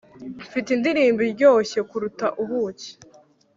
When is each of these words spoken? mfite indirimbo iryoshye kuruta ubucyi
mfite 0.45 0.69
indirimbo 0.71 1.21
iryoshye 1.29 1.79
kuruta 1.89 2.27
ubucyi 2.41 2.91